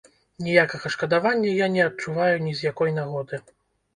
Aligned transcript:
Ніякага 0.45 0.89
шкадавання 0.93 1.51
я 1.57 1.67
не 1.75 1.83
адчуваю 1.89 2.35
ні 2.45 2.53
з 2.61 2.67
якой 2.71 2.95
нагоды. 2.97 3.43